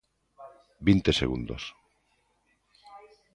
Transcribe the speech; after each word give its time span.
Vinte 0.87 1.11
segundos. 1.21 1.63